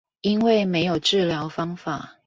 [0.21, 2.13] 因為沒有治療方法